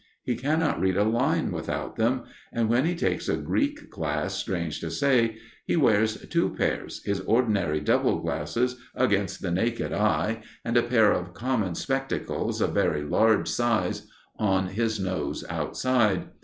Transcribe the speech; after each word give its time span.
He 0.23 0.35
cannot 0.35 0.79
read 0.81 0.97
a 0.97 1.03
line 1.03 1.51
without 1.51 1.95
them, 1.95 2.23
and 2.51 2.69
when 2.69 2.85
he 2.87 2.95
takes 2.95 3.29
a 3.29 3.37
Greek 3.37 3.91
class, 3.91 4.33
strange 4.33 4.79
to 4.79 4.89
say, 4.89 5.35
he 5.67 5.75
wears 5.75 6.25
two 6.29 6.55
pairs 6.55 7.03
his 7.05 7.19
ordinary 7.19 7.79
double 7.79 8.17
glasses, 8.19 8.77
against 8.95 9.43
the 9.43 9.51
naked 9.51 9.93
eye, 9.93 10.41
and 10.65 10.75
a 10.75 10.81
pair 10.81 11.11
of 11.11 11.35
common 11.35 11.75
spectacles, 11.75 12.61
of 12.61 12.73
very 12.73 13.03
large 13.03 13.47
size, 13.47 14.07
on 14.39 14.69
his 14.69 14.99
nose 14.99 15.43
outside. 15.51 16.29